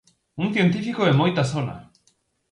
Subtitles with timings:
[0.43, 1.75] Un científico de moita sona.